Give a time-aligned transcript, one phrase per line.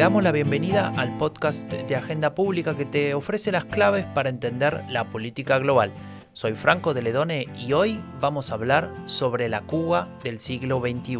[0.00, 4.30] Te damos la bienvenida al podcast de Agenda Pública que te ofrece las claves para
[4.30, 5.92] entender la política global.
[6.32, 11.18] Soy Franco de Ledone y hoy vamos a hablar sobre la Cuba del siglo XXI.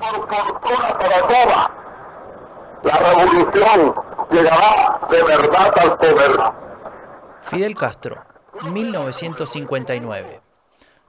[0.00, 1.70] por fortuna para todas,
[2.82, 3.94] la revolución
[4.28, 6.32] llegará de verdad al poder.
[7.42, 8.25] Fidel Castro,
[8.64, 10.40] 1959.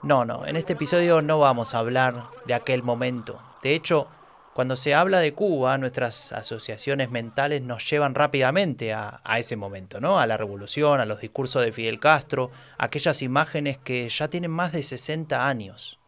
[0.03, 3.41] No, no, en este episodio no vamos a hablar de aquel momento.
[3.63, 4.07] De hecho,
[4.53, 9.99] cuando se habla de Cuba, nuestras asociaciones mentales nos llevan rápidamente a, a, ese momento,
[9.99, 10.19] ¿no?
[10.19, 14.71] A la revolución, a los discursos de Fidel Castro, aquellas imágenes que ya tienen más
[14.71, 15.99] de 60 años.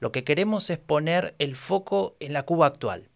[0.00, 3.07] Lo que queremos es poner el foco en la Cuba actual,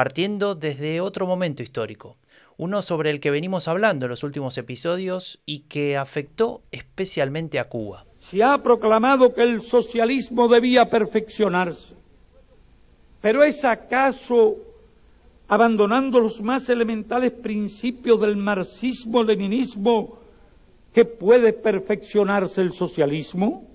[0.00, 2.16] partiendo desde otro momento histórico,
[2.56, 7.68] uno sobre el que venimos hablando en los últimos episodios y que afectó especialmente a
[7.68, 8.06] Cuba.
[8.20, 11.92] Se ha proclamado que el socialismo debía perfeccionarse,
[13.20, 14.56] pero ¿es acaso
[15.48, 20.18] abandonando los más elementales principios del marxismo-leninismo
[20.94, 23.68] que puede perfeccionarse el socialismo?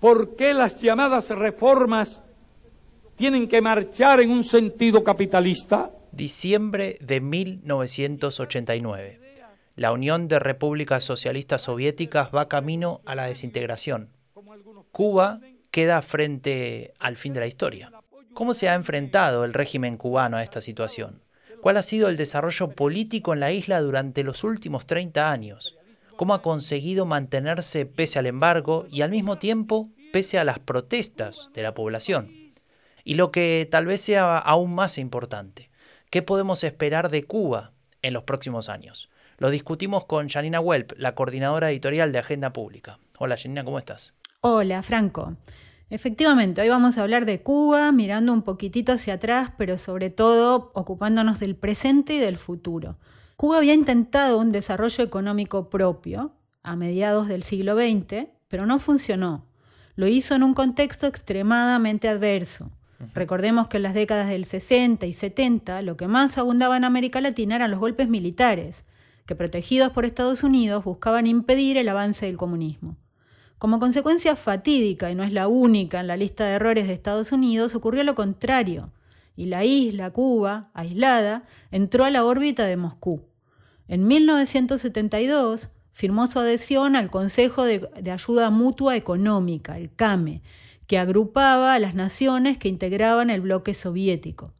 [0.00, 2.22] ¿Por qué las llamadas reformas
[3.16, 5.90] tienen que marchar en un sentido capitalista?
[6.12, 9.20] Diciembre de 1989.
[9.74, 14.10] La Unión de Repúblicas Socialistas Soviéticas va camino a la desintegración.
[14.92, 17.90] Cuba queda frente al fin de la historia.
[18.34, 21.22] ¿Cómo se ha enfrentado el régimen cubano a esta situación?
[21.60, 25.76] ¿Cuál ha sido el desarrollo político en la isla durante los últimos 30 años?
[26.16, 31.48] ¿Cómo ha conseguido mantenerse pese al embargo y al mismo tiempo pese a las protestas
[31.54, 32.45] de la población?
[33.08, 35.70] Y lo que tal vez sea aún más importante,
[36.10, 37.70] ¿qué podemos esperar de Cuba
[38.02, 39.10] en los próximos años?
[39.38, 42.98] Lo discutimos con Janina Welp, la coordinadora editorial de Agenda Pública.
[43.20, 44.12] Hola Janina, ¿cómo estás?
[44.40, 45.36] Hola Franco.
[45.88, 50.72] Efectivamente, hoy vamos a hablar de Cuba, mirando un poquitito hacia atrás, pero sobre todo
[50.74, 52.98] ocupándonos del presente y del futuro.
[53.36, 56.32] Cuba había intentado un desarrollo económico propio
[56.64, 59.46] a mediados del siglo XX, pero no funcionó.
[59.94, 62.72] Lo hizo en un contexto extremadamente adverso.
[63.14, 67.20] Recordemos que en las décadas del 60 y 70 lo que más abundaba en América
[67.20, 68.84] Latina eran los golpes militares,
[69.26, 72.96] que protegidos por Estados Unidos buscaban impedir el avance del comunismo.
[73.58, 77.32] Como consecuencia fatídica, y no es la única en la lista de errores de Estados
[77.32, 78.92] Unidos, ocurrió lo contrario,
[79.34, 83.22] y la isla, Cuba, aislada, entró a la órbita de Moscú.
[83.88, 90.42] En 1972 firmó su adhesión al Consejo de, de Ayuda Mutua Económica, el CAME,
[90.86, 94.52] que agrupaba a las naciones que integraban el bloque soviético.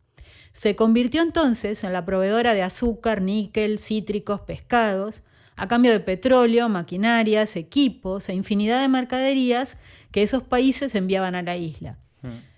[0.53, 5.23] Se convirtió entonces en la proveedora de azúcar, níquel, cítricos, pescados,
[5.57, 9.79] a cambio de petróleo, maquinarias, equipos e infinidad de mercaderías
[10.11, 11.99] que esos países enviaban a la isla.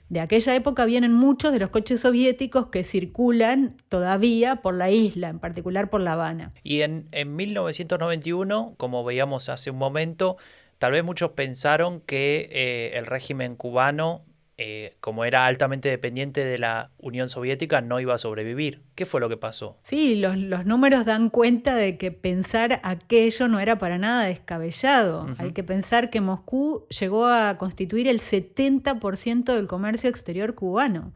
[0.09, 5.29] De aquella época vienen muchos de los coches soviéticos que circulan todavía por la isla,
[5.29, 6.55] en particular por La Habana.
[6.63, 10.39] Y en, en 1991, como veíamos hace un momento,
[10.79, 14.25] tal vez muchos pensaron que eh, el régimen cubano,
[14.57, 18.83] eh, como era altamente dependiente de la Unión Soviética, no iba a sobrevivir.
[18.95, 19.79] ¿Qué fue lo que pasó?
[19.83, 25.23] Sí, los, los números dan cuenta de que pensar aquello no era para nada descabellado.
[25.23, 25.41] Uh -huh.
[25.41, 31.13] Hay que pensar que Moscú llegó a constituir el 70% del comercio exterior cubano.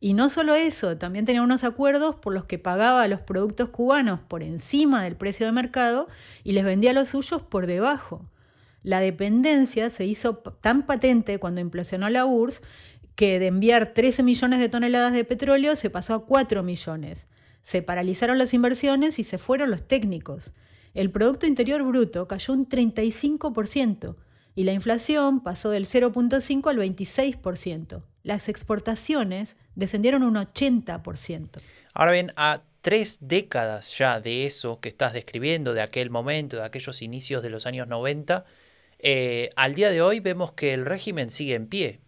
[0.00, 4.20] Y no solo eso, también tenía unos acuerdos por los que pagaba los productos cubanos
[4.20, 6.08] por encima del precio de mercado
[6.44, 8.24] y les vendía los suyos por debajo.
[8.88, 12.62] La dependencia se hizo tan patente cuando implosionó la URSS
[13.16, 17.28] que de enviar 13 millones de toneladas de petróleo se pasó a 4 millones.
[17.60, 20.54] Se paralizaron las inversiones y se fueron los técnicos.
[20.94, 24.16] El Producto Interior Bruto cayó un 35%
[24.54, 28.02] y la inflación pasó del 0.5 al 26%.
[28.22, 31.60] Las exportaciones descendieron un 80%.
[31.92, 36.64] Ahora bien, a tres décadas ya de eso que estás describiendo, de aquel momento, de
[36.64, 38.46] aquellos inicios de los años 90,
[38.98, 42.00] eh, al día de hoy vemos que el régimen sigue en pie.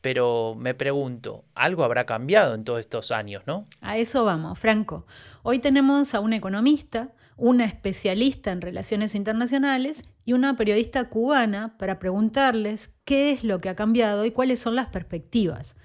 [0.00, 3.66] Pero me pregunto, algo habrá cambiado en todos estos años, ¿no?
[3.80, 5.06] A eso vamos, Franco.
[5.42, 11.98] Hoy tenemos a un economista, una especialista en relaciones internacionales y una periodista cubana para
[11.98, 15.76] preguntarles qué es lo que ha cambiado y cuáles son las perspectivas.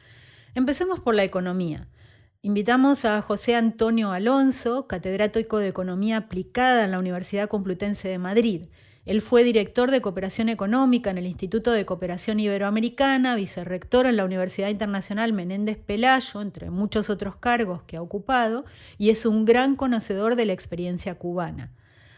[0.54, 1.88] Empecemos por la economía.
[2.42, 8.68] Invitamos a José Antonio Alonso, catedrático de Economía Aplicada en la Universidad Complutense de Madrid.
[9.10, 14.24] Él fue director de Cooperación Económica en el Instituto de Cooperación Iberoamericana, vicerrector en la
[14.24, 18.66] Universidad Internacional Menéndez Pelayo, entre muchos otros cargos que ha ocupado,
[19.00, 21.72] y es un gran conocedor de la experiencia cubana.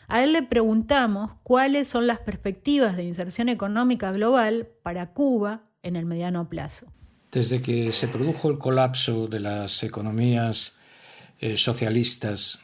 [0.09, 5.95] A él le preguntamos cuáles son las perspectivas de inserción económica global para Cuba en
[5.95, 6.87] el mediano plazo.
[7.31, 10.75] Desde que se produjo el colapso de las economías
[11.39, 12.59] eh, socialistas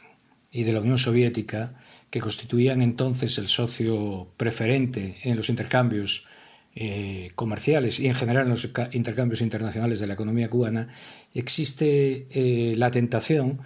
[0.50, 1.76] y de la Unión Soviética,
[2.10, 6.26] que constituían entonces el socio preferente en los intercambios
[6.74, 10.88] eh, comerciales y en general en los intercambios internacionales de la economía cubana,
[11.34, 13.58] existe eh, la tentación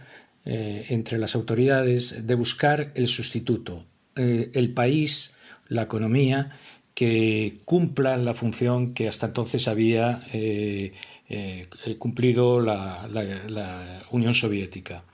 [0.45, 3.85] eh, entre las autoridades de buscar el sustituto,
[4.15, 5.37] el país,
[5.69, 6.51] la economía
[6.95, 10.21] que cumpla la función que hasta entonces había
[11.99, 15.05] cumplido la Unión Soviética.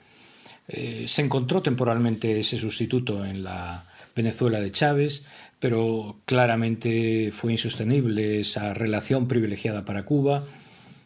[0.69, 3.85] Eh, se encontró temporalmente ese sustituto en la
[4.15, 5.25] Venezuela de Chávez,
[5.59, 10.45] pero claramente fue insostenible esa relación privilegiada para Cuba,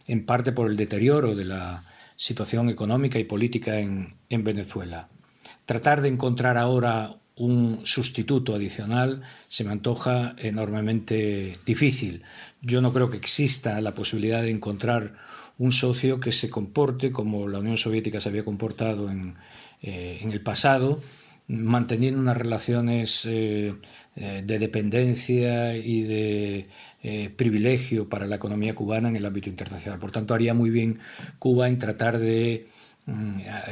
[0.08, 1.84] en parte por el deterioro de la
[2.16, 5.08] situación económica y política en, en Venezuela.
[5.64, 12.22] Tratar de encontrar ahora un sustituto adicional se me antoja enormemente difícil.
[12.60, 15.14] Yo no creo que exista la posibilidad de encontrar
[15.62, 19.36] un socio que se comporte como la Unión Soviética se había comportado en,
[19.80, 21.00] eh, el pasado,
[21.46, 23.72] manteniendo unas relaciones eh,
[24.16, 26.68] eh, de dependencia y de
[27.36, 29.98] privilegio para la economía cubana en el ámbito internacional.
[30.00, 30.98] Por tanto, haría muy bien
[31.38, 32.66] Cuba en tratar de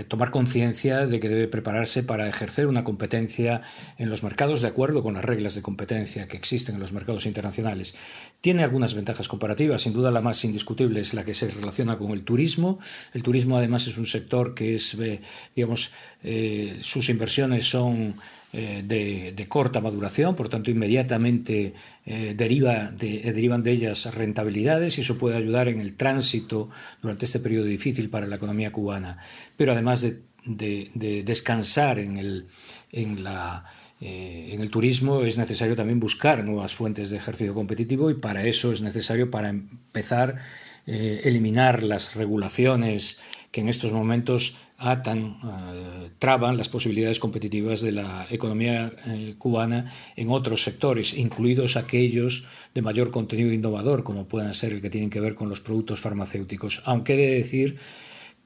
[0.08, 3.62] tomar conciencia de que debe prepararse para ejercer una competencia
[3.96, 7.26] en los mercados de acuerdo con las reglas de competencia que existen en los mercados
[7.26, 7.94] internacionales.
[8.40, 12.10] Tiene algunas ventajas comparativas, sin duda la más indiscutible es la que se relaciona con
[12.10, 12.80] el turismo.
[13.14, 15.20] El turismo además es un sector que es, eh,
[15.54, 15.92] digamos,
[16.22, 18.14] eh, sus inversiones son
[18.52, 21.72] eh, de, corta maduración, por tanto inmediatamente
[22.04, 26.68] eh, deriva de, eh, derivan de ellas rentabilidades y eso puede ayudar en el tránsito
[27.00, 29.18] durante este periodo difícil para la economía cubana.
[29.56, 32.46] Pero además de, descansar en el,
[32.90, 33.64] en, la,
[34.00, 38.72] en el turismo es necesario también buscar nuevas fuentes de ejercicio competitivo y para eso
[38.72, 40.38] es necesario para empezar
[40.86, 43.20] eliminar las regulaciones
[43.52, 49.92] que en estos momentos atan, eh, traban las posibilidades competitivas de la economía eh, cubana
[50.16, 55.10] en otros sectores, incluidos aquellos de mayor contenido innovador, como puedan ser el que tienen
[55.10, 56.82] que ver con los productos farmacéuticos.
[56.86, 57.78] Aunque he de decir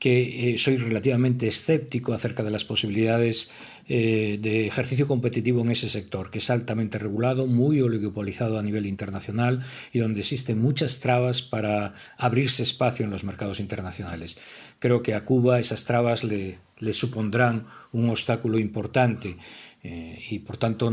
[0.00, 3.50] que eh, soy relativamente escéptico acerca de las posibilidades
[3.88, 8.86] eh, de ejercicio competitivo en ese sector, que es altamente regulado, muy oligopolizado a nivel
[8.86, 14.38] internacional y donde existen muchas trabas para abrirse espacio en los mercados internacionales.
[14.78, 19.36] Creo que a Cuba esas trabas le, le supondrán un obstáculo importante
[19.82, 20.92] eh, y por tanto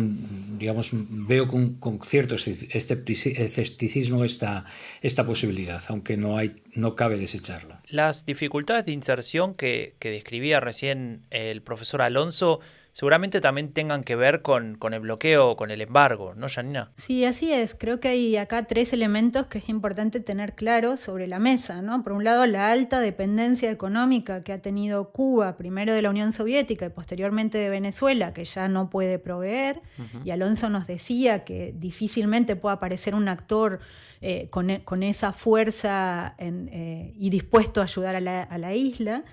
[0.60, 4.66] digamos veo con, con cierto escepticismo esta,
[5.02, 10.60] esta posibilidad aunque no hay no cabe desecharla las dificultades de inserción que, que describía
[10.60, 12.60] recién el profesor Alonso
[12.94, 16.92] seguramente también tengan que ver con, con el bloqueo, con el embargo, ¿no, Janina?
[16.98, 17.76] Sí, así es.
[17.76, 22.04] Creo que hay acá tres elementos que es importante tener claros sobre la mesa, ¿no?
[22.04, 26.34] Por un lado, la alta dependencia económica que ha tenido Cuba, primero de la Unión
[26.34, 29.82] Soviética y posteriormente de Venezuela, que ya no puede proveer.
[30.26, 33.80] Y Alonso nos decía que difícilmente puede aparecer un actor
[34.22, 39.24] eh, con, con, esa fuerza eh, y dispuesto a ayudar a la, a la isla.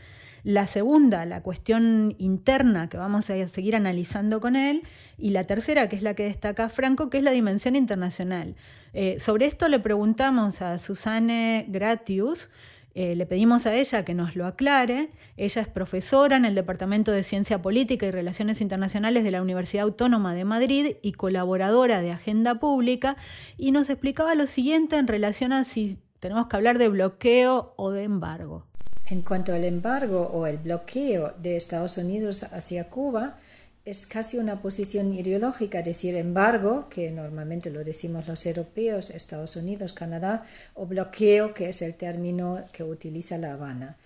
[0.49, 4.83] La segunda, la cuestión interna que vamos a seguir analizando con él.
[5.19, 8.57] Y la tercera, que es la que destaca Franco, que es la dimensión internacional.
[8.95, 12.49] Eh, sobre esto le preguntamos a Susanne Gratius,
[12.95, 15.11] eh, le pedimos a ella que nos lo aclare.
[15.37, 19.85] Ella es profesora en el Departamento de Ciencia Política y Relaciones Internacionales de la Universidad
[19.85, 23.19] Autónoma de Madrid y colaboradora de Agenda Pública,
[23.59, 27.91] y nos explicaba lo siguiente en relación a si tenemos que hablar de bloqueo o
[27.91, 28.65] de embargo.
[29.11, 33.39] En cuanto al embargo o el bloqueo de Estados Unidos hacia Cuba,
[33.87, 39.95] es casi una posición ideológica decir embargo, que normalmente lo decimos los europeos, Estados Unidos,
[39.95, 40.45] Canadá,
[40.75, 43.97] o bloqueo, que es el término que utiliza La Habana.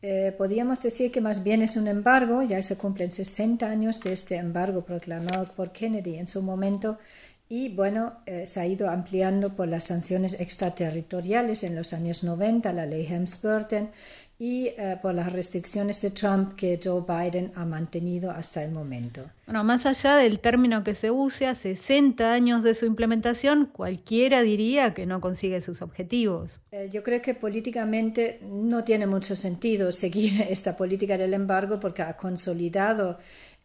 [0.00, 4.12] Eh, podríamos decir que más bien es un embargo, ya se cumplen 60 años de
[4.12, 6.98] este embargo proclamado por Kennedy en su momento
[7.48, 12.72] y bueno, eh, se ha ido ampliando por las sanciones extraterritoriales en los años 90,
[12.72, 13.90] la ley Helms-Burton,
[14.38, 19.22] y eh, por las restricciones de Trump que Joe Biden ha mantenido hasta el momento.
[19.46, 24.42] Bueno, más allá del término que se use, a 60 años de su implementación, cualquiera
[24.42, 26.60] diría que no consigue sus objetivos.
[26.70, 32.02] Eh, yo creo que políticamente no tiene mucho sentido seguir esta política del embargo porque
[32.02, 33.18] ha consolidado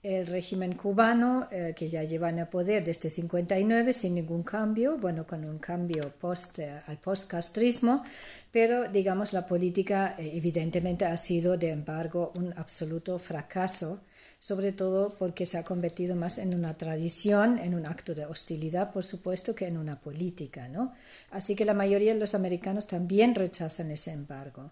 [0.04, 4.98] el régimen cubano, eh, que ya lleva en el poder desde 59 sin ningún cambio,
[4.98, 8.04] bueno, con un cambio post, eh, al post-castrismo,
[8.52, 14.02] pero digamos la política eh, evidentemente ha sido de embargo un absoluto fracaso,
[14.40, 18.92] sobre todo porque se ha convertido más en una tradición, en un acto de hostilidad,
[18.92, 20.96] por supuesto, que en una política, ¿no?
[21.30, 24.72] Así que la mayoría de los americanos también rechazan ese embargo.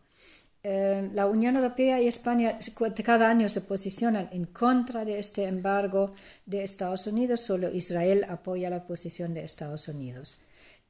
[0.62, 2.60] Eh, la Unión Europea y España
[3.06, 6.14] cada año se posicionan en contra de este embargo
[6.46, 10.42] de Estados Unidos, solo Israel apoya la posición de Estados Unidos.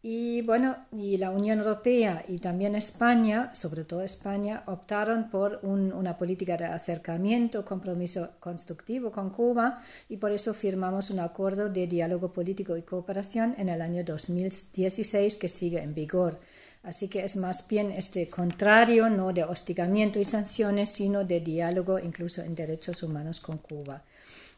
[0.02, 6.18] Y bueno, y la Unión Europea y también España, sobre todo España, optaron por una
[6.18, 12.32] política de acercamiento, compromiso constructivo con Cuba y por eso firmamos un acuerdo de diálogo
[12.32, 16.40] político y cooperación en el año 2016 que sigue en vigor.
[16.84, 22.00] Así que es más bien este contrario, no de hostigamiento y sanciones, sino de diálogo
[22.00, 24.04] incluso en derechos humanos con Cuba.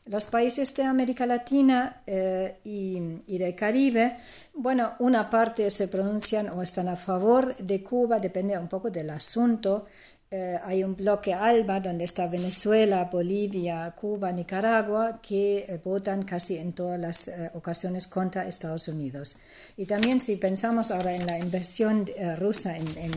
[0.06, 4.18] Los países de América Latina eh, y, y, del Caribe,
[4.54, 9.12] bueno, una parte se pronuncian o están a favor de Cuba, depende un poco del
[9.12, 9.86] asunto.
[10.34, 16.56] Eh, hay un bloque ALBA donde está Venezuela, Bolivia, Cuba, Nicaragua, que eh, votan casi
[16.56, 19.36] en todas las eh, ocasiones contra Estados Unidos.
[19.76, 22.06] Y también si pensamos ahora en la inversión
[22.40, 23.12] rusa en, en,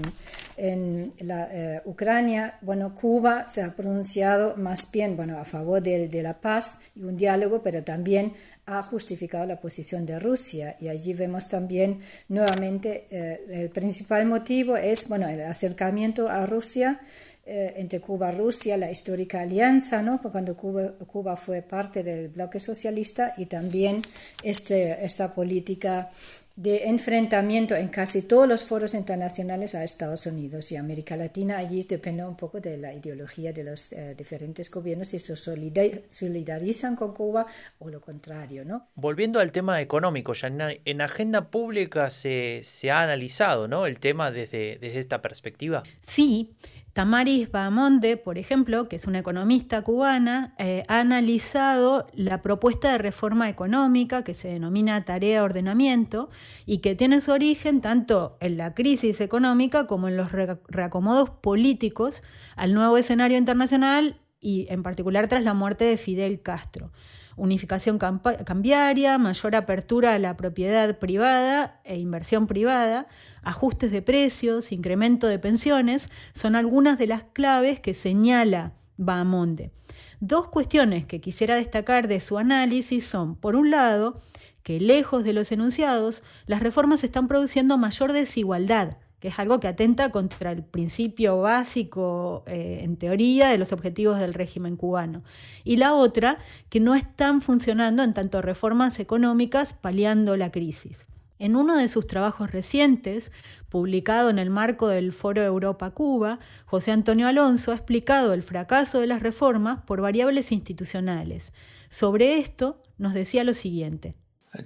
[0.57, 6.21] en la, Ucrania, bueno, Cuba se ha pronunciado más bien bueno, a favor de, de
[6.21, 8.33] la paz y un diálogo, pero también
[8.67, 10.77] ha justificado la posición de Rusia.
[10.81, 17.01] Y allí vemos también nuevamente eh, el principal motivo es bueno el acercamiento a Rusia
[17.47, 22.29] eh, entre Cuba y Rusia la histórica alianza no cuando Cuba, Cuba fue parte del
[22.29, 24.01] bloque socialista y también
[24.43, 26.11] este, esta política
[26.57, 31.59] de enfrentamiento en casi todos los foros internacionales a Estados Unidos y América Latina.
[31.59, 36.95] Allí depende un poco de la ideología de los eh, diferentes gobiernos si se solidarizan
[36.95, 37.47] con Cuba
[37.81, 38.65] o lo contrario.
[38.65, 38.87] ¿no?
[38.95, 43.87] Volviendo al tema económico, ya en, agenda pública se, se, ha analizado ¿no?
[43.87, 45.83] el tema desde, desde esta perspectiva.
[46.03, 46.55] Sí,
[46.95, 52.99] Tamaris Bahamonde, por ejemplo, que es una economista cubana, eh, ha analizado la propuesta de
[52.99, 56.31] reforma económica que se denomina tarea ordenamiento
[56.67, 62.23] y que tiene su origen tanto en la crisis económica como en los reacomodos políticos
[62.55, 66.93] al nuevo escenario internacional y en particular tras la muerte de Fidel Castro
[67.37, 73.07] unificación cambiaria, mayor apertura a la propiedad privada e inversión privada,
[73.43, 79.73] ajustes de precios, incremento de pensiones, son algunas de las claves que señala Bahamonde.
[80.21, 84.21] Dos cuestiones que quisiera destacar de su análisis son, por un lado,
[84.63, 89.69] que lejos de los enunciados, las reformas están produciendo mayor desigualdad, que es algo que
[89.69, 95.23] atenta contra el principio básico, eh, en teoría, de los objetivos del régimen cubano.
[95.65, 96.37] Y la otra,
[96.69, 101.07] que no están funcionando en tanto reformas económicas paliando la crisis.
[101.39, 103.33] En uno de sus trabajos recientes,
[103.71, 109.07] publicado en el marco del Foro Europa-Cuba, José Antonio Alonso ha explicado el fracaso de
[109.07, 111.55] las reformas por variables institucionales.
[111.89, 114.17] Sobre esto nos decía lo siguiente.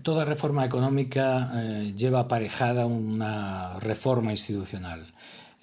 [0.02, 5.06] Toda reforma económica eh, lleva aparejada una reforma institucional.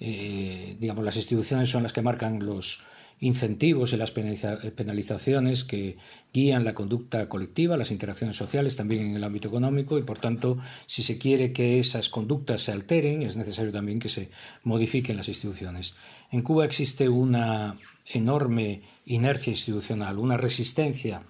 [0.00, 2.80] Eh, digamos, las instituciones son las que marcan los
[3.20, 5.96] incentivos y las penalizaciones que
[6.34, 10.58] guían la conducta colectiva, las interacciones sociales también en el ámbito económico y por tanto
[10.84, 14.28] si se quiere que esas conductas se alteren es necesario también que se
[14.64, 15.94] modifiquen las instituciones.
[16.30, 21.22] En Cuba existe una enorme inercia institucional, una resistencia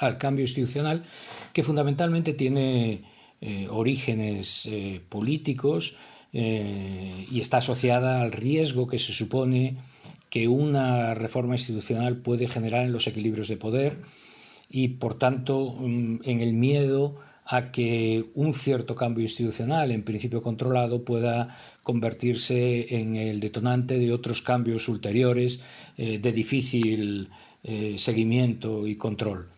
[0.00, 1.04] al cambio institucional
[1.52, 3.02] que fundamentalmente tiene
[3.42, 5.94] eh, orígenes eh, políticos
[6.32, 9.76] eh, y está asociada al riesgo que se supone
[10.28, 13.98] que una reforma institucional puede generar en los equilibrios de poder
[14.70, 17.16] y por tanto mm, en el miedo
[17.46, 24.12] a que un cierto cambio institucional, en principio controlado, pueda convertirse en el detonante de
[24.12, 25.60] otros cambios ulteriores
[25.96, 27.28] de difícil
[27.96, 29.48] seguimiento y control.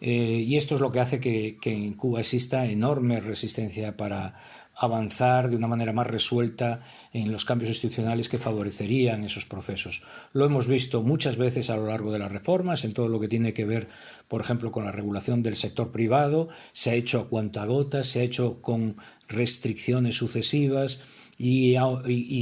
[0.00, 4.38] Eh, y esto es lo que hace que, en Cuba exista enorme resistencia para
[4.74, 6.80] avanzar de una manera más resuelta
[7.12, 10.02] en los cambios institucionales que favorecerían esos procesos.
[10.32, 13.28] Lo hemos visto muchas veces a lo largo de las reformas, en todo lo que
[13.28, 13.88] tiene que ver,
[14.26, 18.22] por ejemplo, con la regulación del sector privado, se ha hecho a cuentagotas, se ha
[18.22, 18.96] hecho con
[19.28, 21.02] restricciones sucesivas,
[21.42, 21.74] y,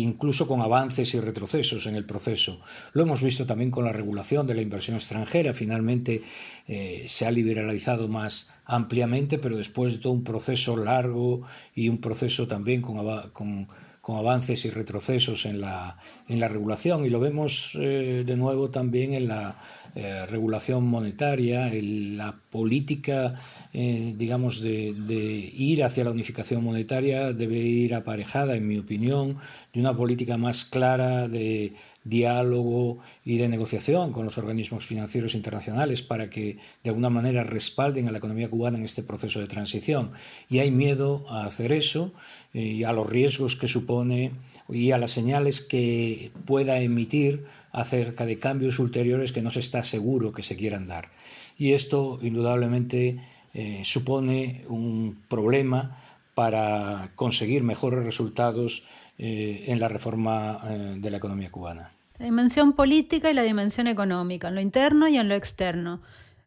[0.02, 2.60] incluso con avances y retrocesos en el proceso.
[2.94, 5.52] Lo hemos visto también con la regulación de la inversión extranjera.
[5.52, 6.22] Finalmente
[6.66, 11.42] eh, se ha liberalizado más ampliamente, pero después de todo un proceso largo
[11.76, 12.98] y un proceso también con,
[13.32, 13.68] con
[14.16, 15.98] avances y retrocesos en la,
[16.28, 17.04] en la regulación.
[17.04, 19.56] Y lo vemos eh, de nuevo también en la
[19.94, 23.34] eh, regulación monetaria, en la política,
[23.72, 29.38] eh, digamos, de, de, ir hacia la unificación monetaria debe ir aparejada, en mi opinión,
[29.72, 31.74] de una política más clara de
[32.08, 38.08] diálogo y de negociación con los organismos financieros internacionales para que de alguna manera respalden
[38.08, 40.10] a la economía cubana en este proceso de transición.
[40.48, 42.12] Y hay miedo a hacer eso
[42.52, 44.32] y a los riesgos que supone
[44.68, 49.82] y a las señales que pueda emitir acerca de cambios ulteriores que no se está
[49.82, 51.10] seguro que se quieran dar.
[51.56, 53.20] Y esto indudablemente
[53.54, 55.98] eh, supone un problema
[56.34, 58.86] para conseguir mejores resultados
[59.18, 61.90] eh, en la reforma eh, de la economía cubana.
[62.18, 66.02] La dimensión política y la dimensión económica, en lo interno y en lo externo.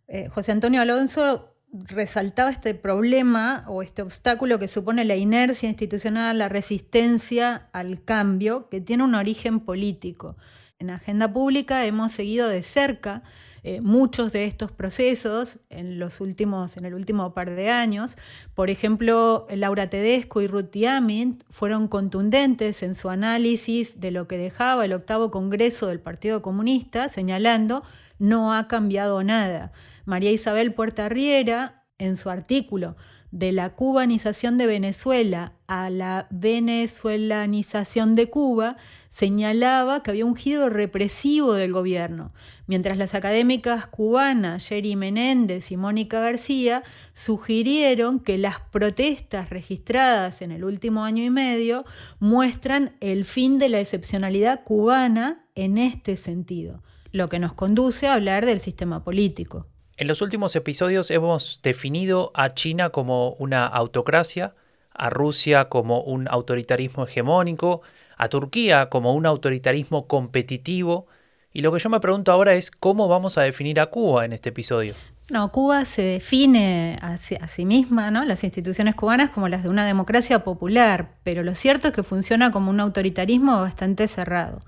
[0.08, 6.38] Eh, José Antonio Alonso resaltaba este problema o este obstáculo que supone la inercia institucional,
[6.38, 10.36] la resistencia al cambio, que tiene un origen político.
[10.78, 13.24] En Agenda Pública hemos seguido de cerca
[13.64, 18.18] eh, muchos de estos procesos en, los últimos, en el último par de años.
[18.56, 24.38] Por ejemplo, Laura Tedesco y Ruth Yamin fueron contundentes en su análisis de lo que
[24.38, 27.84] dejaba el octavo Congreso del Partido Comunista, señalando
[28.18, 29.72] no ha cambiado nada.
[30.06, 32.96] María Isabel Puerta Riera, en su artículo
[33.32, 38.76] de la cubanización de Venezuela a la venezuelanización de Cuba,
[39.10, 42.34] señalaba que había un giro represivo del gobierno,
[42.68, 46.84] mientras las académicas cubanas Jerry Menéndez y Mónica García
[47.14, 51.86] sugirieron que las protestas registradas en el último año y medio
[52.20, 56.84] muestran el fin de la excepcionalidad cubana en este sentido,
[57.14, 59.71] lo que nos conduce a hablar del sistema político.
[60.02, 64.52] En los últimos episodios hemos definido a China como una autocracia,
[64.96, 67.84] a Rusia como un autoritarismo hegemónico,
[68.18, 71.06] a Turquía como un autoritarismo competitivo,
[71.54, 74.34] y lo que yo me pregunto ahora es cómo vamos a definir a Cuba en
[74.34, 74.96] este episodio.
[75.30, 78.26] No, Cuba se define a sí, a sí, misma, ¿no?
[78.26, 82.50] las instituciones cubanas, como las de una democracia popular, pero lo cierto es que funciona
[82.50, 84.62] como un autoritarismo bastante cerrado.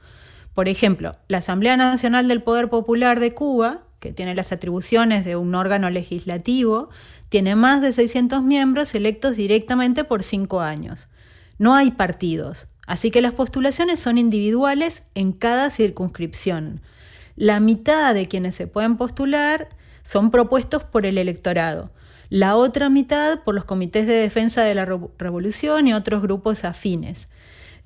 [0.54, 5.38] Por ejemplo, la Asamblea Nacional del Poder Popular de Cuba que tiene las atribuciones de
[5.38, 6.90] un órgano legislativo,
[7.30, 11.08] tiene más de 600 miembros electos directamente por cinco años.
[11.58, 16.82] No hay partidos, así que las postulaciones son individuales en cada circunscripción.
[17.38, 19.70] La mitad de quienes se pueden postular
[20.04, 21.90] son propuestos por el electorado,
[22.28, 24.86] la otra mitad por los comités de defensa de la
[25.18, 27.30] revolución y otros grupos afines.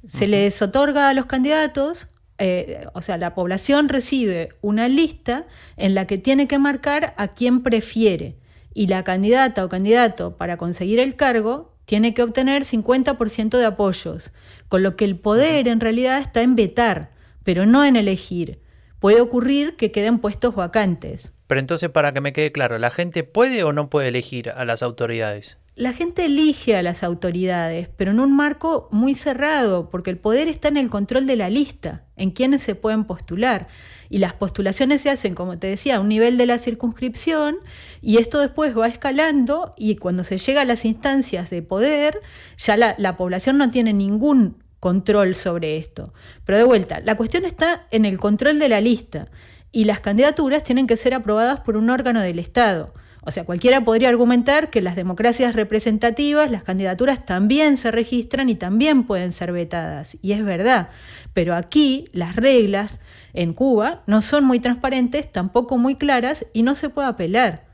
[0.07, 5.45] Se les otorga a los candidatos eh, o sea, la población recibe una lista
[5.75, 8.35] en la que tiene que marcar a quién prefiere
[8.73, 14.31] y la candidata o candidato para conseguir el cargo tiene que obtener 50% de apoyos,
[14.67, 17.11] con lo que el poder en realidad está en vetar,
[17.43, 18.59] pero no en elegir.
[18.99, 21.33] Puede ocurrir que queden puestos vacantes.
[21.47, 24.65] Pero entonces, para que me quede claro, ¿la gente puede o no puede elegir a
[24.65, 25.57] las autoridades?
[25.77, 30.47] La gente elige a las autoridades, pero en un marco muy cerrado, porque el poder
[30.47, 33.67] está en el control de la lista, en quienes se pueden postular.
[34.09, 37.57] Y las postulaciones se hacen, como te decía, a un nivel de la circunscripción,
[38.01, 42.21] y esto después va escalando, y cuando se llega a las instancias de poder,
[42.57, 46.11] ya la, la población no tiene ningún control sobre esto.
[46.43, 49.29] Pero de vuelta, la cuestión está en el control de la lista,
[49.71, 52.95] y las candidaturas tienen que ser aprobadas por un órgano del Estado.
[53.27, 58.55] O sea, cualquiera podría argumentar que las democracias representativas, las candidaturas también se registran y
[58.55, 60.17] también pueden ser vetadas.
[60.21, 60.91] Y es verdad.
[61.33, 63.01] Pero aquí las reglas
[63.33, 67.65] en Cuba no son muy transparentes, tampoco muy claras y no se puede apelar.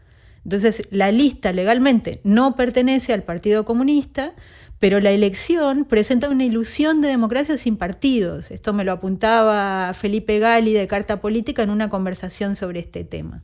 [0.44, 4.34] Entonces, la lista legalmente no pertenece al Partido Comunista,
[4.80, 8.50] pero la elección presenta una ilusión de democracia sin partidos.
[8.50, 13.44] Esto me lo apuntaba Felipe Gali de Carta Política en una conversación sobre este tema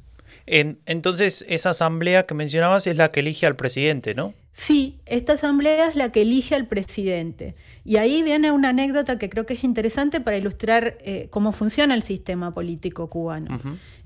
[0.52, 4.34] entonces, esa asamblea que mencionabas es la que elige al presidente, ¿no?
[4.52, 7.56] Sí, esta asamblea es la que elige al presidente.
[7.86, 11.94] Y ahí viene una anécdota que creo que es interesante para ilustrar eh, cómo funciona
[11.94, 13.60] el sistema político cubano.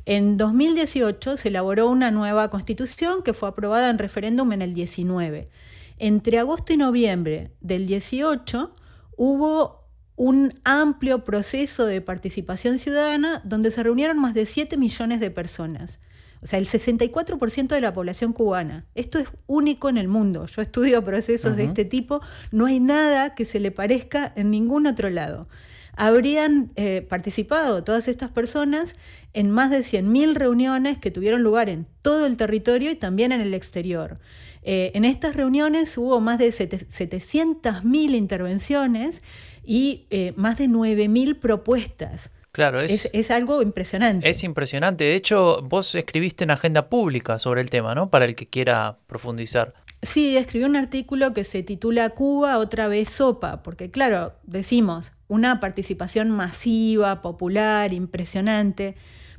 [0.06, 5.50] En 2018 se elaboró una nueva constitución que fue aprobada en referéndum en el 19.
[5.98, 8.76] Entre agosto y noviembre del 18
[9.16, 15.32] hubo un amplio proceso de participación ciudadana donde se reunieron más de 7 millones de
[15.32, 16.00] personas.
[16.44, 18.86] O sea, el 64% de la población cubana.
[18.96, 20.46] Esto es único en el mundo.
[20.46, 22.22] Yo estudio procesos de este tipo.
[22.52, 25.48] No hay nada que se le parezca en ningún otro lado.
[25.96, 28.96] Habrían eh, participado todas estas personas
[29.34, 33.40] en más de 100.000 reuniones que tuvieron lugar en todo el territorio y también en
[33.40, 34.20] el exterior.
[34.64, 39.22] Eh, en estas reuniones hubo más de 700.000 intervenciones
[39.66, 42.32] y eh, más de 9.000 propuestas.
[42.54, 44.30] Claro, es, es, algo impresionante.
[44.30, 45.04] Es impresionante.
[45.04, 48.12] De hecho, vos escribiste en Agenda Pública sobre el tema, ¿no?
[48.12, 49.74] Para el que quiera profundizar.
[50.04, 55.60] Sí, escribí un artículo que se titula Cuba otra vez sopa, porque claro, decimos, una
[55.60, 58.96] participación masiva, popular, impresionante,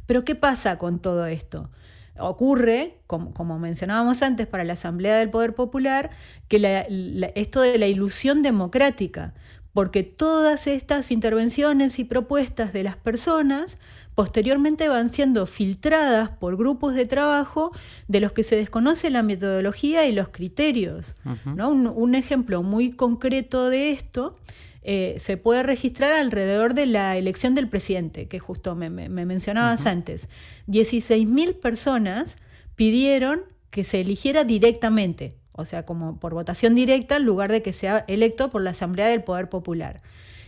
[0.06, 1.70] pero ¿qué pasa con todo esto?
[2.18, 6.10] Ocurre, como, mencionábamos antes, para la Asamblea del Poder Popular,
[6.48, 9.34] que esto de la ilusión democrática,
[9.74, 13.76] porque todas estas intervenciones y propuestas de las personas
[14.14, 17.72] posteriormente van siendo filtradas por grupos de trabajo
[18.06, 21.16] de los que se desconoce la metodología y los criterios.
[21.56, 24.36] un, ejemplo muy concreto de esto
[24.82, 30.28] eh, se puede registrar alrededor de la elección del presidente, que justo me, mencionabas antes.
[30.68, 32.36] 16.000 personas
[32.76, 37.72] pidieron que se eligiera directamente o sea, como por votación directa en lugar de que
[37.72, 40.00] sea electo por la Asamblea del Poder Popular.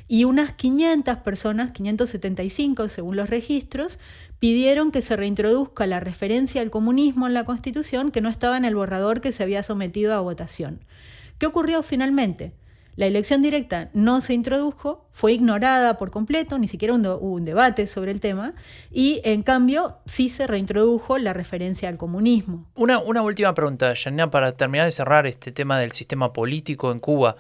[0.09, 3.99] Y unas 500 personas, 575 según los registros,
[4.39, 8.65] pidieron que se reintroduzca la referencia al comunismo en la Constitución que no estaba en
[8.65, 10.81] el borrador que se había sometido a votación.
[11.39, 12.53] ¿Qué ocurrió finalmente?
[12.97, 17.87] La elección directa no se introdujo, fue ignorada por completo, ni siquiera hubo un debate
[17.87, 18.55] sobre el tema,
[18.91, 22.67] y en cambio sí se reintrodujo la referencia al comunismo.
[22.75, 27.01] Una, una última pregunta, Janina, para terminar de cerrar este tema del sistema político en
[27.01, 27.37] Cuba.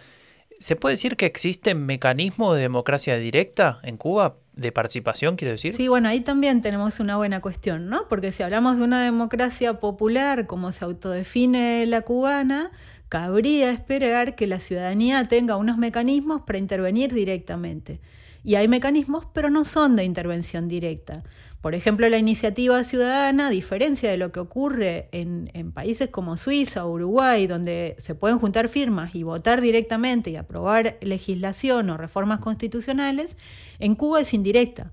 [0.59, 4.37] ¿Se puede decir que existen mecanismos de democracia directa en Cuba?
[4.55, 5.73] ¿De participación, quiero decir?
[5.75, 8.09] Sí, bueno, ahí también tenemos una buena cuestión, ¿no?
[8.09, 12.71] Porque si hablamos de una democracia popular, como se autodefine la cubana,
[13.09, 18.01] cabría esperar que la ciudadanía tenga unos mecanismos para intervenir directamente.
[18.43, 21.25] Y hay mecanismos, pero no son de intervención directa.
[21.61, 26.87] Por ejemplo, la iniciativa ciudadana, a diferencia de lo que ocurre en, países como Suiza
[26.87, 32.39] o Uruguay, donde se pueden juntar firmas y votar directamente y aprobar legislación o reformas
[32.39, 33.37] constitucionales,
[33.81, 34.93] en Cuba es indirecta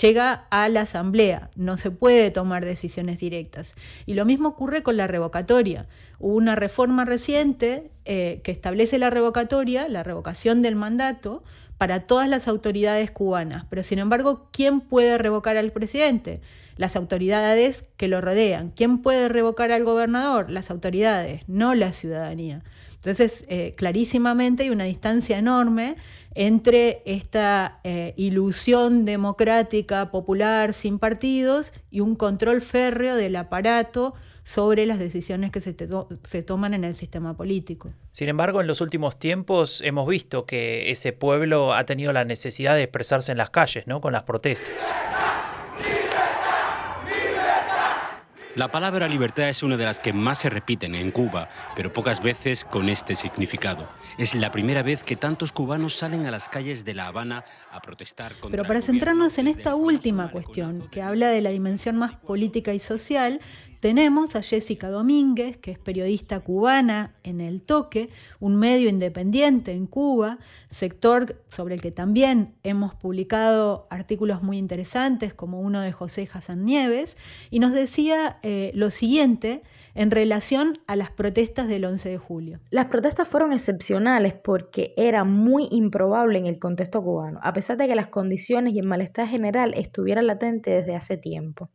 [0.00, 3.74] llega a la asamblea, no se puede tomar decisiones directas.
[4.06, 5.86] Y lo mismo ocurre con la revocatoria.
[6.18, 11.42] Hubo una reforma reciente eh, que establece la revocatoria, la revocación del mandato,
[11.76, 13.64] para todas las autoridades cubanas.
[13.68, 16.40] Pero sin embargo, ¿quién puede revocar al presidente?
[16.76, 18.70] Las autoridades que lo rodean.
[18.70, 20.48] ¿Quién puede revocar al gobernador?
[20.48, 22.62] Las autoridades, no la ciudadanía.
[23.04, 25.96] Entonces, eh, clarísimamente hay una distancia enorme
[26.36, 34.86] entre esta eh, ilusión democrática, popular, sin partidos, y un control férreo del aparato sobre
[34.86, 35.74] las decisiones que se,
[36.28, 37.92] se, toman en el sistema político.
[38.12, 42.76] Sin embargo, en los últimos tiempos hemos visto que ese pueblo ha tenido la necesidad
[42.76, 44.00] de expresarse en las calles, ¿no?
[44.00, 44.70] Con las protestas.
[48.54, 52.22] La palabra libertad es una de las que más se repiten en Cuba, pero pocas
[52.22, 53.88] veces con este significado.
[54.18, 57.80] Es la primera vez que tantos cubanos salen a las calles de La Habana a
[57.80, 62.12] protestar contra Pero para centrarnos en esta última cuestión, que habla de la dimensión más
[62.12, 63.40] política y social,
[63.82, 69.88] tenemos a Jessica Domínguez, que es periodista cubana en El Toque, un medio independiente en
[69.88, 70.38] Cuba,
[70.70, 76.64] sector sobre el que también hemos publicado artículos muy interesantes, como uno de José Hassan
[76.64, 77.16] Nieves,
[77.50, 79.62] y nos decía eh, lo siguiente
[79.96, 82.60] en relación a las protestas del 11 de julio.
[82.70, 87.88] Las protestas fueron excepcionales porque era muy improbable en el contexto cubano, a pesar de
[87.88, 91.68] que las condiciones y el malestar general estuvieran latentes desde hace tiempo.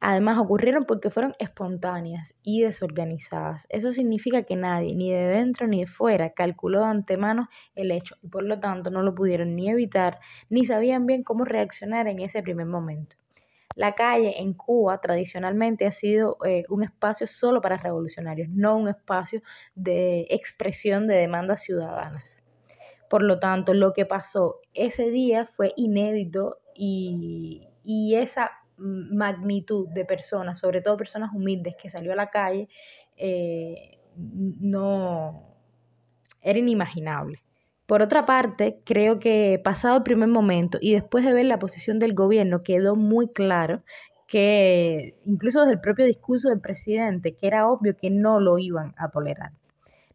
[0.00, 3.66] Además, ocurrieron porque fueron espontáneas y desorganizadas.
[3.70, 8.16] Eso significa que nadie, ni de dentro ni de fuera, calculó de antemano el hecho
[8.22, 12.20] y por lo tanto no lo pudieron ni evitar ni sabían bien cómo reaccionar en
[12.20, 13.16] ese primer momento.
[13.74, 18.88] La calle en Cuba tradicionalmente ha sido eh, un espacio solo para revolucionarios, no un
[18.88, 19.42] espacio
[19.74, 22.42] de expresión de demandas ciudadanas.
[23.10, 30.04] Por lo tanto, lo que pasó ese día fue inédito y, y esa magnitud de
[30.04, 32.68] personas, sobre todo personas humildes que salió a la calle,
[33.16, 35.56] eh, no
[36.42, 37.42] era inimaginable.
[37.86, 41.98] Por otra parte, creo que pasado el primer momento y después de ver la posición
[41.98, 43.82] del gobierno, quedó muy claro
[44.26, 48.92] que incluso desde el propio discurso del presidente, que era obvio que no lo iban
[48.96, 49.52] a tolerar.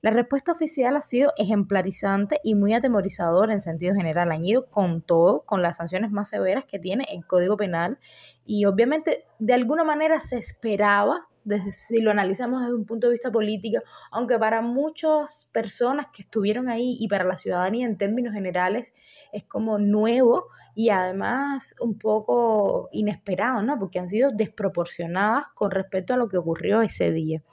[0.01, 4.31] La respuesta oficial ha sido ejemplarizante y muy atemorizadora en sentido general.
[4.31, 7.99] Han ido con todo, con las sanciones más severas que tiene el Código Penal
[8.43, 13.13] y obviamente de alguna manera se esperaba, desde, si lo analizamos desde un punto de
[13.13, 18.33] vista político, aunque para muchas personas que estuvieron ahí y para la ciudadanía en términos
[18.33, 18.93] generales
[19.31, 23.77] es como nuevo y además un poco inesperado, ¿no?
[23.77, 27.43] Porque han sido desproporcionadas con respecto a lo que ocurrió ese día.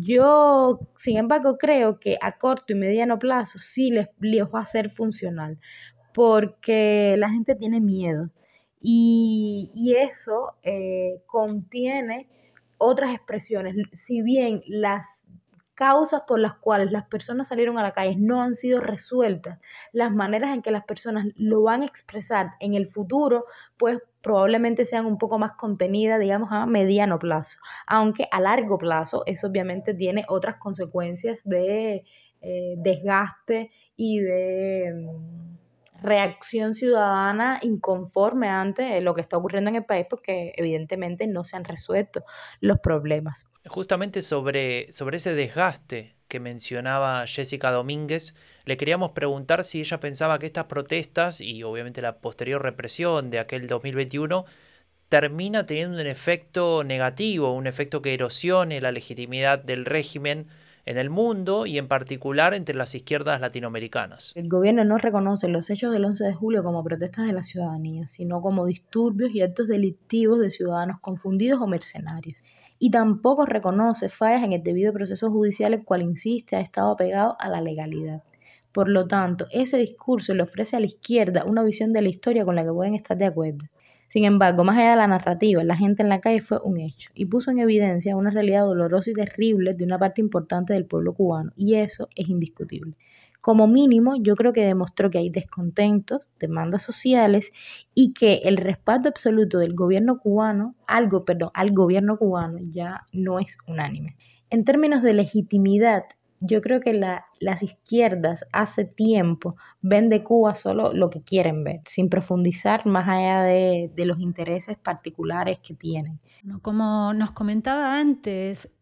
[0.00, 4.66] Yo, sin embargo, creo que a corto y mediano plazo sí les, les va a
[4.66, 5.58] ser funcional,
[6.12, 8.30] porque la gente tiene miedo
[8.80, 12.28] y, eso eh, contiene
[12.78, 13.76] otras expresiones.
[13.92, 15.26] Si bien las
[15.78, 19.60] causas por las cuales las personas salieron a la calle no han sido resueltas,
[19.92, 23.44] las maneras en que las personas lo van a expresar en el futuro,
[23.76, 27.58] pues probablemente sean un poco más contenidas, digamos, a mediano plazo.
[27.86, 32.04] Aunque a largo plazo eso obviamente tiene otras consecuencias de
[32.40, 35.47] eh, desgaste y de mm,
[36.02, 41.56] reacción ciudadana inconforme ante lo que está ocurriendo en el país porque evidentemente no se
[41.56, 42.24] han resuelto
[42.60, 43.46] los problemas.
[43.66, 48.34] Justamente sobre, sobre ese desgaste que mencionaba Jessica Domínguez,
[48.64, 53.38] le queríamos preguntar si ella pensaba que estas protestas y obviamente la posterior represión de
[53.38, 54.44] aquel 2021
[55.08, 60.48] termina teniendo un efecto negativo, un efecto que erosione la legitimidad del régimen
[60.88, 64.32] en el mundo y en particular entre las izquierdas latinoamericanas.
[64.34, 68.08] El gobierno no reconoce los hechos del 11 de julio como protestas de la ciudadanía,
[68.08, 72.38] sino como disturbios y actos delictivos de ciudadanos confundidos o mercenarios.
[72.78, 77.36] Y tampoco reconoce fallas en el debido proceso judicial, el cual insiste ha estado apegado
[77.38, 78.22] a la legalidad.
[78.72, 82.46] Por lo tanto, ese discurso le ofrece a la izquierda una visión de la historia
[82.46, 83.66] con la que pueden estar de acuerdo.
[84.08, 87.10] Sin embargo, más allá de la narrativa, la gente en la calle fue un hecho
[87.14, 91.12] y puso en evidencia una realidad dolorosa y terrible de una parte importante del pueblo
[91.12, 92.96] cubano, y eso es indiscutible.
[93.40, 97.52] Como mínimo, yo creo que demostró que hay descontentos, demandas sociales
[97.94, 103.38] y que el respaldo absoluto del gobierno cubano, algo, perdón, al gobierno cubano ya no
[103.38, 104.16] es unánime.
[104.50, 106.02] En términos de legitimidad,
[106.40, 111.80] yo creo que las izquierdas hace tiempo ven de Cuba solo lo que quieren ver,
[111.86, 116.20] sin profundizar más allá de, los intereses particulares que tienen.
[116.62, 118.72] Como nos comentaba antes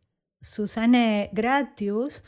[0.41, 2.23] Susane Gratius,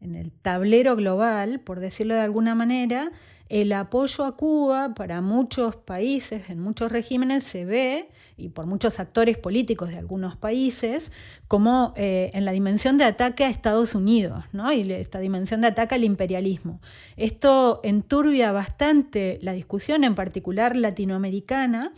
[0.00, 3.10] en el tablero global, por decirlo de alguna manera,
[3.48, 8.98] el apoyo a Cuba para muchos países, en muchos regímenes, se ve y por muchos
[8.98, 11.12] actores políticos de algunos países,
[11.46, 14.72] como eh, en la dimensión de ataque a Estados Unidos, ¿no?
[14.72, 16.80] y esta dimensión de ataque al imperialismo.
[17.16, 21.92] Esto enturbia bastante la discusión, en particular latinoamericana,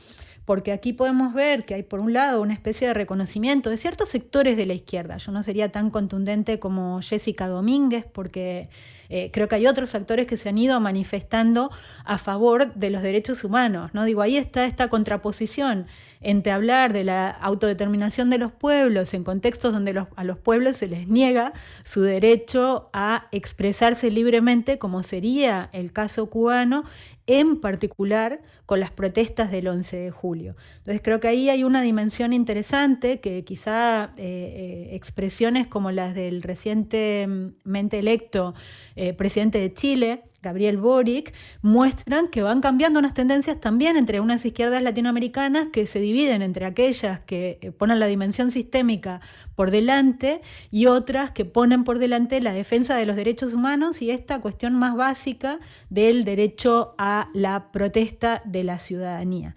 [0.44, 4.08] porque aquí podemos ver que hay por un lado una especie de reconocimiento de ciertos
[4.08, 5.16] sectores de la izquierda.
[5.16, 8.68] Yo no sería tan contundente como Jessica Domínguez, porque
[9.08, 11.70] eh, creo que hay otros actores que se han ido manifestando
[12.04, 13.90] a favor de los derechos humanos.
[13.94, 14.04] ¿no?
[14.04, 15.86] Digo, ahí está esta contraposición
[16.20, 20.88] entre hablar de la autodeterminación de los pueblos en contextos donde a los pueblos se
[20.88, 21.52] les niega
[21.84, 26.84] su derecho a expresarse libremente, como sería el caso cubano,
[27.26, 30.56] en particular con las protestas del 11 de julio.
[30.78, 36.14] Entonces creo que ahí hay una dimensión interesante que quizá eh, eh, expresiones como las
[36.14, 38.54] del recientemente electo
[38.96, 41.32] eh, presidente de Chile, Gabriel Boric,
[41.62, 46.64] muestran que van cambiando unas tendencias también entre unas izquierdas latinoamericanas que se dividen entre
[46.66, 49.20] aquellas que ponen la dimensión sistémica
[49.54, 54.10] por delante y otras que ponen por delante la defensa de los derechos humanos y
[54.10, 55.58] esta cuestión más básica
[55.90, 59.56] del derecho a la protesta de la ciudadanía.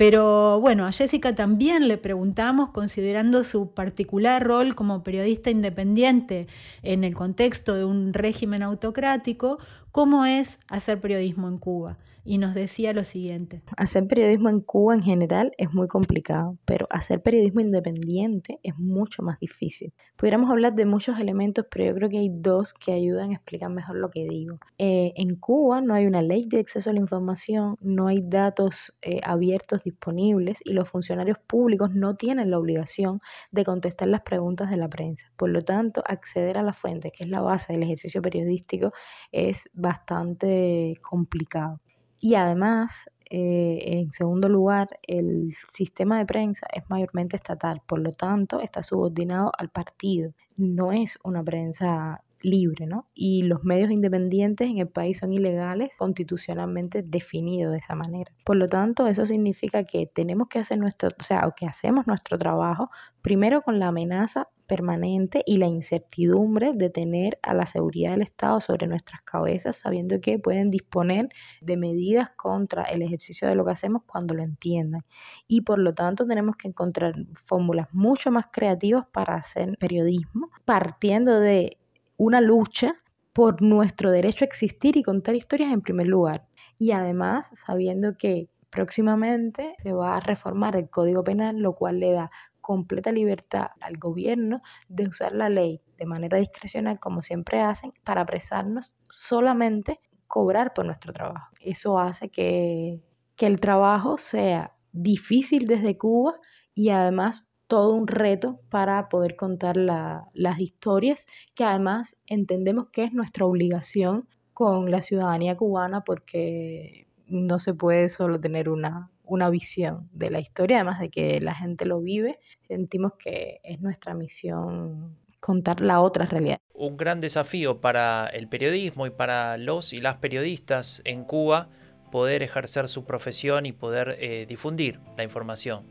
[0.00, 6.46] Pero bueno, a Jessica también le preguntamos, considerando su particular rol como periodista independiente
[6.82, 9.58] en el contexto de un régimen autocrático,
[9.92, 13.62] cómo es hacer periodismo en Cuba y nos decía lo siguiente.
[13.76, 19.22] Hacer periodismo en Cuba en general es muy complicado, pero hacer periodismo independiente es mucho
[19.22, 19.92] más difícil.
[20.16, 23.70] Pudiéramos hablar de muchos elementos, pero yo creo que hay dos que ayudan a explicar
[23.70, 24.58] mejor lo que digo.
[24.78, 28.94] Eh, en Cuba no hay una ley de acceso a la información, no hay datos
[29.02, 34.70] eh, abiertos disponibles y los funcionarios públicos no tienen la obligación de contestar las preguntas
[34.70, 35.30] de la prensa.
[35.36, 38.92] Por lo tanto, acceder a la fuente, que es la base del ejercicio periodístico,
[39.32, 41.80] es bastante complicado.
[42.18, 48.12] Y además, eh, en segundo lugar, el sistema de prensa es mayormente estatal, por lo
[48.12, 50.32] tanto, está subordinado al partido.
[50.56, 53.08] No es una prensa libre, ¿no?
[53.14, 58.32] Y los medios independientes en el país son ilegales, constitucionalmente definidos de esa manera.
[58.44, 62.38] Por lo tanto, eso significa que tenemos que hacer nuestro, o sea, que hacemos nuestro
[62.38, 62.90] trabajo
[63.22, 68.60] primero con la amenaza permanente y la incertidumbre de tener a la seguridad del Estado
[68.60, 71.28] sobre nuestras cabezas, sabiendo que pueden disponer
[71.60, 75.04] de medidas contra el ejercicio de lo que hacemos cuando lo entiendan.
[75.48, 81.40] Y por lo tanto tenemos que encontrar fórmulas mucho más creativas para hacer periodismo, partiendo
[81.40, 81.79] de
[82.20, 82.96] una lucha
[83.32, 86.46] por nuestro derecho a existir y contar historias en primer lugar.
[86.76, 92.12] Y además sabiendo que próximamente se va a reformar el Código Penal, lo cual le
[92.12, 92.30] da
[92.60, 98.20] completa libertad al gobierno de usar la ley de manera discrecional, como siempre hacen, para
[98.20, 101.54] apresarnos solamente cobrar por nuestro trabajo.
[101.58, 103.00] Eso hace que,
[103.34, 106.34] que el trabajo sea difícil desde Cuba
[106.74, 113.12] y además todo un reto para poder contar las historias que además entendemos que es
[113.12, 120.08] nuestra obligación con la ciudadanía cubana porque no se puede solo tener una, una visión
[120.12, 125.16] de la historia, además de que la gente lo vive, sentimos que es nuestra misión
[125.38, 126.58] contar la otra realidad.
[126.74, 131.68] Un gran desafío para el periodismo y para los y las periodistas en Cuba
[132.10, 135.84] poder ejercer su profesión y poder eh, difundir la información.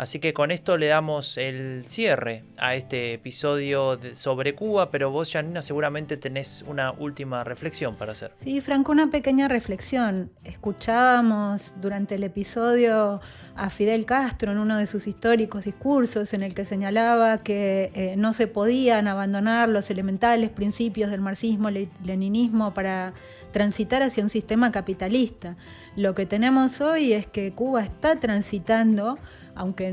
[0.00, 5.30] Así que con esto le damos el cierre a este episodio sobre Cuba, pero vos,
[5.30, 8.32] Janina, seguramente tenés una última reflexión para hacer.
[8.36, 10.30] Sí, Franco, una pequeña reflexión.
[10.42, 13.20] Escuchábamos durante el episodio
[13.54, 18.14] a Fidel Castro en uno de sus históricos discursos en el que señalaba que eh,
[18.16, 23.12] no se podían abandonar los elementales principios del marxismo-leninismo para
[23.52, 25.56] transitar hacia un sistema capitalista.
[25.96, 29.16] Lo que tenemos hoy es que Cuba está transitando
[29.54, 29.92] aunque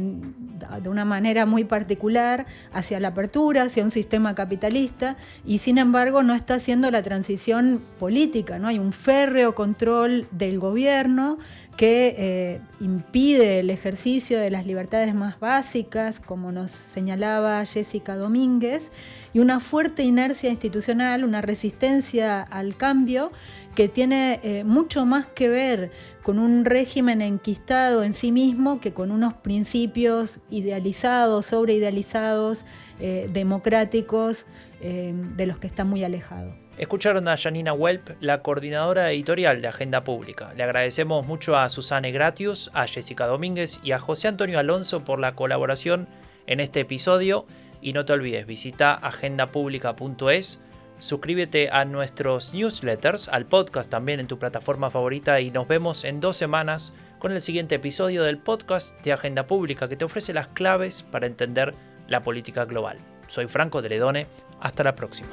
[0.81, 6.23] de una manera muy particular, hacia la apertura, hacia un sistema capitalista, y sin embargo
[6.23, 8.67] no está haciendo la transición política, ¿no?
[8.67, 11.37] Hay un férreo control del gobierno
[11.77, 18.91] que eh, impide el ejercicio de las libertades más básicas, como nos señalaba Jessica Domínguez,
[19.33, 23.31] y una fuerte inercia institucional, una resistencia al cambio
[23.75, 25.91] que tiene eh, mucho más que ver
[26.23, 32.65] con un régimen enquistado en sí mismo que con unos principios idealizados, sobreidealizados,
[32.99, 34.47] eh, democráticos,
[34.81, 36.66] eh, de los que está muy alejado.
[36.77, 40.53] Escucharon a Janina Welp, la coordinadora editorial de Agenda Pública.
[40.55, 45.19] Le agradecemos mucho a Susana Gratius, a Jessica Domínguez y a José Antonio Alonso por
[45.19, 46.07] la colaboración
[46.45, 47.47] en este episodio.
[47.81, 50.59] Y no te olvides, visita agendapublica.es
[50.99, 56.19] Suscríbete a nuestros newsletters, al podcast también en tu plataforma favorita y nos vemos en
[56.19, 60.47] dos semanas con el siguiente episodio del podcast de Agenda Pública que te ofrece las
[60.47, 61.75] claves para entender
[62.07, 62.97] la política global.
[63.27, 64.27] Soy Franco de Ledone,
[64.59, 65.29] hasta la próxima.